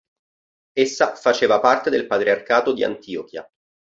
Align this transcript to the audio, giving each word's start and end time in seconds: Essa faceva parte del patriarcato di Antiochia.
Essa 0.73 1.15
faceva 1.15 1.59
parte 1.59 1.91
del 1.91 2.07
patriarcato 2.07 2.73
di 2.73 2.83
Antiochia. 2.83 3.47